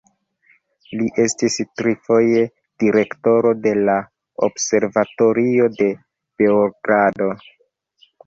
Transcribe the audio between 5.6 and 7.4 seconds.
de Beogrado.